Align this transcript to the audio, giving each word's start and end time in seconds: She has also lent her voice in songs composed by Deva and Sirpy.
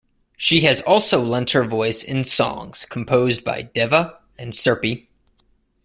She 0.35 0.61
has 0.61 0.81
also 0.81 1.21
lent 1.23 1.51
her 1.51 1.63
voice 1.63 2.01
in 2.03 2.23
songs 2.23 2.87
composed 2.89 3.43
by 3.43 3.61
Deva 3.61 4.17
and 4.35 4.51
Sirpy. 4.55 5.09